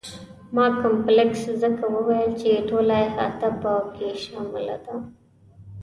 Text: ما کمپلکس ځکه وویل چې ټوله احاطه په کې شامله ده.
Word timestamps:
ما 0.55 0.65
کمپلکس 0.81 1.41
ځکه 1.61 1.83
وویل 1.95 2.31
چې 2.41 2.63
ټوله 2.69 2.95
احاطه 3.07 3.49
په 3.61 3.73
کې 3.95 4.09
شامله 4.23 4.75
ده. 4.85 4.95